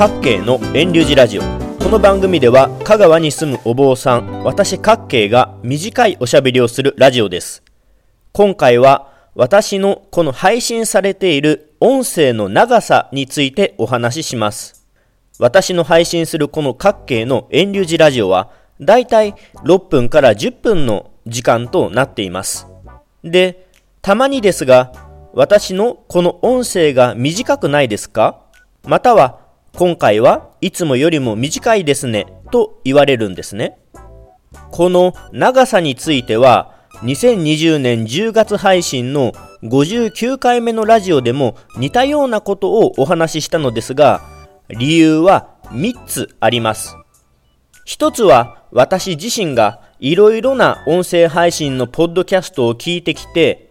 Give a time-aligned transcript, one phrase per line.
[0.00, 1.42] 各系の遠流寺ラジオ。
[1.42, 7.62] この番組では香川に住むお坊さん私各系が短いおしゃべりをするラジオです。
[8.32, 14.86] 今回は私のこの配信されている音声の長さについてお話しします。
[15.38, 18.48] 私の配信するこの各系の遠流寺ラジオは
[18.80, 19.34] だいたい
[19.66, 22.66] 6分から10分の時間となっています。
[23.22, 23.68] で
[24.00, 24.94] たまにですが
[25.34, 28.40] 私のこの音声が短くないですか？
[28.84, 29.39] または
[29.74, 33.78] 今回はいつもよりも短いですねと言われるんですね。
[34.70, 44.20] この長さについては2020年10月配信の59回目のラジオでも似たようなことをお話ししたのですが
[44.68, 46.96] 理由は3つあります。
[47.86, 53.70] 1つは私自身がいろいろな音声配信のポッドキャストを聞いてきて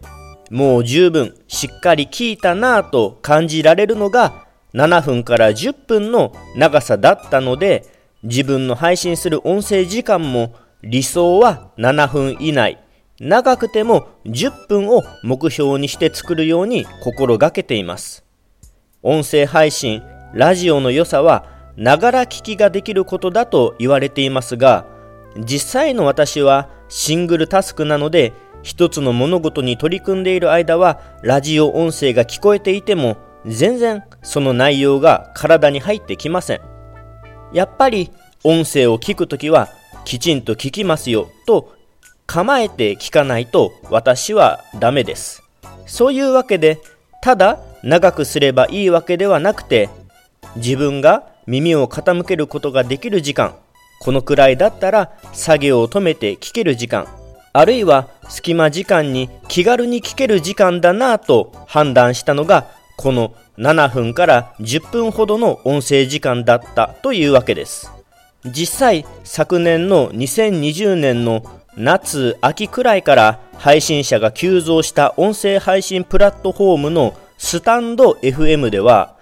[0.51, 7.85] もう十分しっかり聞いたなぁと感じられるのが7分から10分の長さだったので
[8.23, 12.83] 自分の配信する音声時間も理想は7分以内。
[13.19, 18.23] 長くても10分を目標にして作るように心がけています。
[19.01, 20.01] 音声配信
[20.33, 21.45] ラジオの良さは
[21.77, 24.85] ながら聞きができることだと言われていますが
[25.37, 33.15] 実際の私はシングルタスクなので一つの物事に取り組んでいる間はラジオ音声が聞こえていても
[33.49, 36.61] 全然その内容が体に入ってきません。
[37.51, 38.11] やっぱり
[38.43, 39.69] 音声を聞くときは
[40.05, 41.75] きちんと聞きますよと
[42.27, 45.43] 構えて聞かないと私はダメです。
[45.87, 46.79] そういうわけで
[47.21, 49.89] ただ長くすればいいわけではなくて
[50.55, 53.55] 自分が耳を傾けることができる時間
[53.99, 57.07] このくらいだったら作業を止めて聞ける時間
[57.51, 62.67] あるいは隙間時間に気軽に聞ける時間だなぁと判断したのが
[62.99, 67.93] この7分から10分ほどの音声時間だったというわけです。
[68.43, 71.43] 実際昨年の2020年の
[71.77, 79.15] 夏秋くらいから配信者が急増した音声配信プラットフォームのスタンド FM では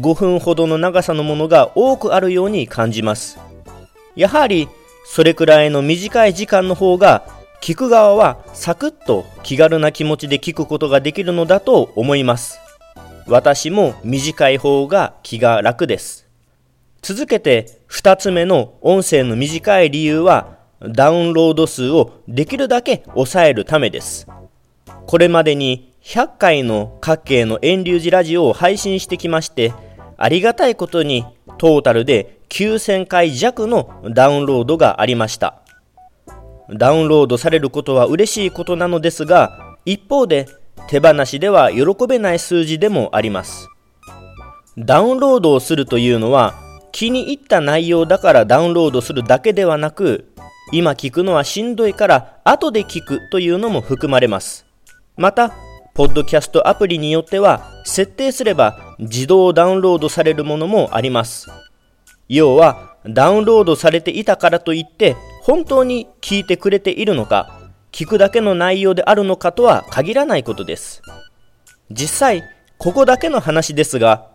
[0.00, 3.38] 5分ほどの長さのものが多くあるように感じます。
[4.16, 4.68] やはり
[5.06, 7.22] それくらいの短い時間の方が
[7.60, 12.58] 聞く側はサクッと気軽な気持ちで聞くことができるのだと思います。
[13.26, 16.28] 私も短い方が気が楽です。
[17.02, 24.26] 続けて2つ目の音声の短い理由はダウンロード数をできるだけ抑えるためです。
[25.06, 29.72] これまでに100回の各系の遠流寺ラジオを配信してきまして
[30.16, 31.24] ありがたいことに
[31.58, 35.62] トータルで9000回弱のダウンロードがありました。
[36.70, 40.46] ダウンロードされることは嬉しいことなのですが一方で
[40.88, 43.68] 手放しでは喜べない数字でもあります。
[44.78, 46.54] ダウンロードをするというのは
[46.92, 50.32] 気に入った内容だからダウンロードするだけではなく
[50.72, 54.64] 今聞くのはしんどいから後で聞くというのも含まれます。
[55.16, 55.52] また
[55.94, 61.50] ポッドキャストアプリによっては設定すれば自動ダウンロードされるものもあります。
[62.28, 67.61] 要はダウンロードされていたからといって本当に聞いてくれているのか
[67.92, 71.02] 聞くだけの内容であるのかとは限らないことです。
[71.90, 72.42] 実際、
[72.78, 74.30] ここだけの話ですが、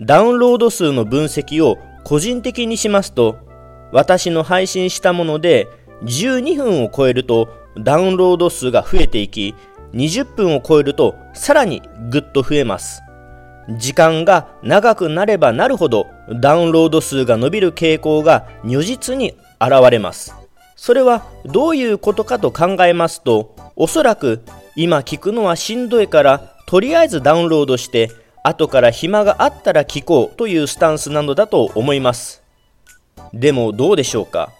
[0.00, 3.36] ダウンロード数の分析を個人的にしますと、
[3.92, 5.68] 私の配信したもので
[6.04, 9.54] 12分を超えるとダウンロード数が増えていき、
[9.92, 13.02] 20分を超えるとさらにぐっと増えます。
[13.78, 16.08] 時間が長くなればなるほど
[16.40, 20.41] ダウンロード数が伸びる傾向が如実に現れます。
[20.84, 24.42] それはどういうことかと考えますとおそらく
[24.74, 28.10] 今聞くのはしんどいからとりあえずダウンロードして
[28.42, 32.42] 後から暇があったら聞こうというスタンスなのだと思います。
[33.32, 34.50] でもどうでしょうか？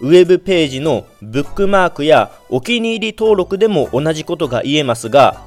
[0.00, 5.46] ウェブページのブックマークやお気に入り登録でも同じことが言えますが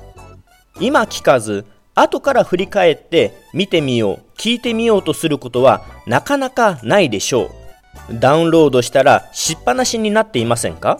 [0.79, 7.60] 今聞かず後から振り返って見てみよう聞いてみようとすることはなかなかないでしょう。
[8.11, 10.99] ダウンロードしたらしっぱなしになっていませんか？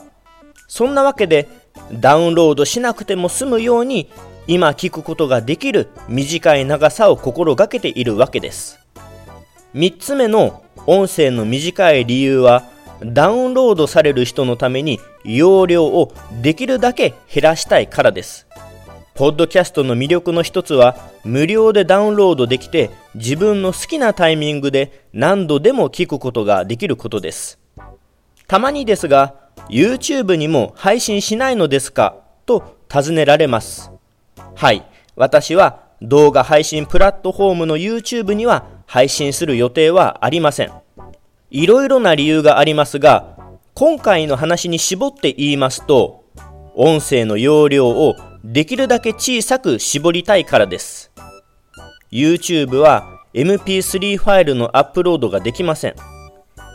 [0.67, 1.47] そんなわけで
[1.91, 4.09] ダウンロードしなくても済むように
[4.47, 8.79] 今聞くことができる短い長さを心がけているわけです。
[9.73, 12.63] 3つ目の音声の短い理由は
[13.03, 18.47] ダウンロードされる人のために容量をできるだけ減らしたいからです。
[19.21, 27.59] ポッドキャストの魅力の一つは無料でダウンロードできて自分の好きなタイミングで何度でも聞くことができることです。
[28.47, 29.35] たまにですが
[29.69, 32.15] YouTube にも配信しないのですか？
[32.47, 33.91] と尋ねられます。
[34.56, 34.83] はい。
[35.15, 40.71] 私は動画配信プラットフォームの YouTube には配信する予定はありません。
[41.51, 43.38] いろいろな理由がありますが、
[43.75, 46.23] 今回の話に絞って言いますと、
[46.73, 51.11] 音声の容量をできるだけ小さく絞りたいからです。
[52.11, 55.95] YouTube は MP3 ファイルのアップロードができません。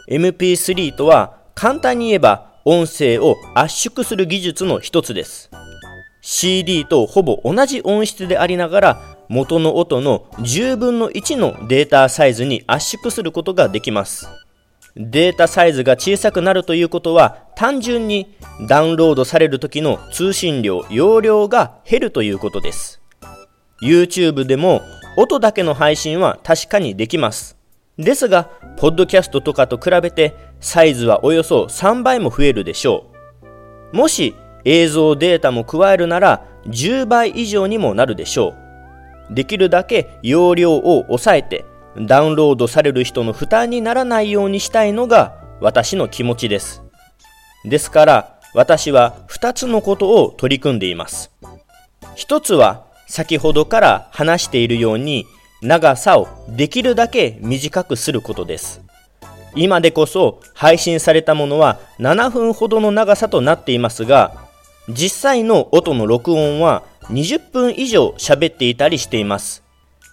[0.09, 5.51] MP3 とは簡単に言えば音声を圧縮する技術の一つです。
[6.21, 14.29] CD とほぼ同じ音質でありながら元の音の10分の1のデータサイズに圧縮することができます。
[14.99, 18.35] データサイズが小さくなるということは単純に
[18.67, 23.03] ダウンロードされる時の通信量、容量が減るということです。
[23.83, 24.81] YouTube でも
[25.19, 27.59] 音だけの配信は確かにできます。
[27.99, 33.11] ですが、ポッドキャストとかと比べてサイズはおよそ3倍も増えるでしょ
[33.93, 33.97] う。
[33.97, 34.35] もし
[34.65, 38.55] 映像データも加えるなら10倍以上にもなるでしょ
[39.31, 39.35] う。
[39.35, 41.67] できるだけ容量を抑えて
[42.01, 46.83] ダウンロードされる人の負担にならないようにしたいのが私の気持ちです。
[47.65, 51.33] ですから私は2つのことを取り組んでいます。
[52.17, 55.27] 1つは先ほどから話しているように
[55.63, 58.83] 長さをできるだけ短くすることです。
[59.55, 64.47] 今でこそ配信されたものは7分ほどの長さとなっていますが
[64.89, 69.66] 実際の音の録音は20分以上喋っていたりしています。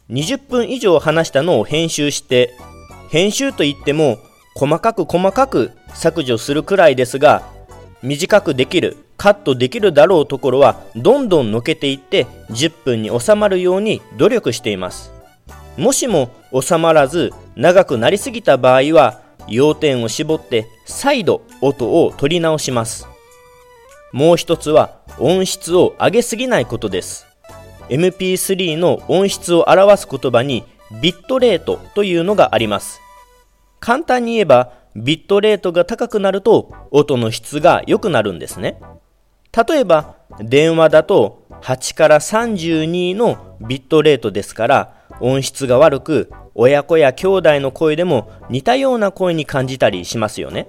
[0.09, 2.53] 20分以上話したのを編集して
[3.09, 4.17] 編集といっても
[4.55, 7.43] 細かく細かく削除するくらいですが
[8.01, 15.13] 短くできるカットできるだろうところはどんどんのけていって10分に収まるように努力しています。
[15.77, 23.07] もしも収まらず長くなりすぎた場合は要点を絞って再度音を取り直します。
[24.11, 27.32] もう一つは音質を上げすぎないことです。
[27.89, 30.63] MP3 の音質を表す言葉に
[31.01, 33.01] ビットレートというのがあります。
[33.79, 38.79] 簡単に言えば、ビットレートが高くなると音の質が良くなるんですね。
[39.67, 50.67] 例えば、電話だと8から32のビットレートですから音質が悪く親子や兄弟の声でも似たような声に感じたりしますよね。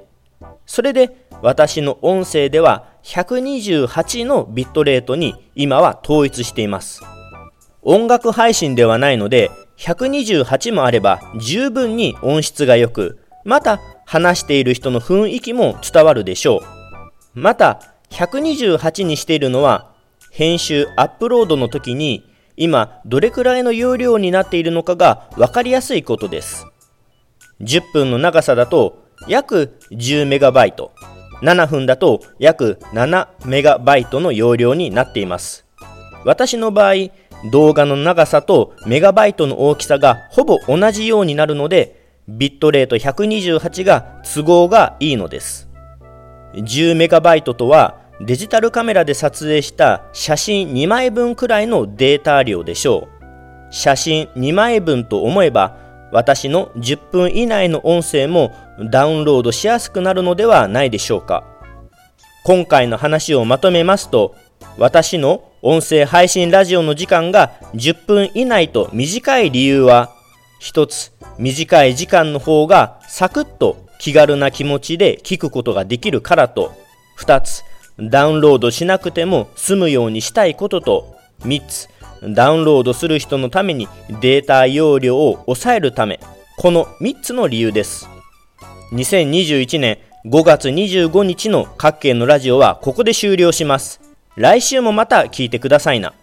[0.66, 7.02] それで私の音声では128のビットレートに今は統一しています。
[7.82, 16.62] 音楽配信ではないので128もあれば十分に音質が良く、また話している人の雰囲気も伝わるでしょ
[17.34, 17.40] う。
[17.40, 19.92] また128にしているのは
[20.30, 22.24] 編集アップロードの時に
[22.56, 26.66] 今どれくらいの容量になっているのかが分かりやすいことです。
[27.60, 30.92] 10分の長さだと約10メガバイト。
[31.42, 35.66] 7分だと約7メガバイトの容量になっています。
[36.24, 36.94] 私の場合、
[37.50, 45.68] 動画の長さとメガバイトの大きさがほぼ同じようになるので、ビットレート128が都合がいいのです。
[46.54, 53.74] 10メガバイトとはデジタルカメラで撮影した写真2枚分くらいのデータ量でしょう。
[53.74, 55.76] 写真2枚分と思えば
[56.12, 61.44] 私の10分以内の音声もダウンロードしやすくなるのではないでしょうか。
[62.44, 64.34] 今回の話をまとめますと、
[64.76, 70.10] 私の音声配信ラジオの時間が10分以内と短い理由は、
[70.58, 76.72] 一つ、短い時間の方がサクッと気軽な気持ちで聞くことができるからと、
[77.16, 77.64] 二つ、
[77.98, 81.88] ダウンロードしなくても済むようにしたいことと、三つ、
[82.22, 83.88] ダウンロードする人のために
[84.20, 86.20] データ容量を抑えるため、
[86.56, 88.08] この3つの理由です。
[88.94, 94.00] 2021年5月25日の各県のラジオはここで終了します。
[94.36, 96.14] 来週もまた聞いてくださいな。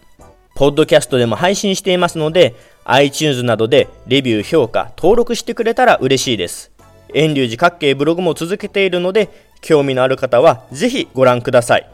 [0.54, 6.72] ポッドキャストでも配信していますので、iTunes などでレビュー、評価、登録してくれたら嬉しいです。
[7.12, 9.28] 遠流寺各系ブログも続けているので、
[9.60, 11.86] 興味のある方はぜひご覧ください。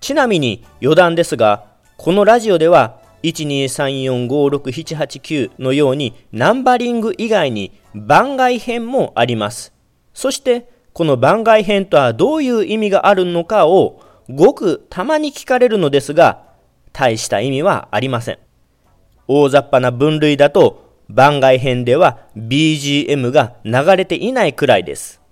[0.00, 1.66] ちなみに余談ですが、
[1.98, 9.72] このラジオでは123456789のようにナンバリング以外に番外編もあります。
[10.14, 16.44] そしてこの番外編とはどういう意味があるのかをごくたまに聞かれるのですが
[16.92, 18.38] 大した意味はありません。
[19.28, 25.20] 大雑把な分類だと番外編では BGM が流れていないくらいです。